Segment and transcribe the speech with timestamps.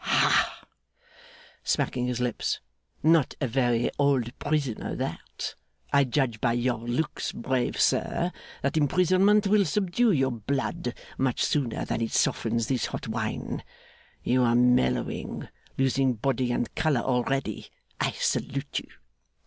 [0.03, 0.65] 'Hah!'
[1.63, 2.59] smacking his lips.
[3.03, 5.53] 'Not a very old prisoner that!
[5.93, 8.31] I judge by your looks, brave sir,
[8.63, 13.63] that imprisonment will subdue your blood much sooner than it softens this hot wine.
[14.23, 17.67] You are mellowing losing body and colour already.
[17.99, 18.87] I salute you!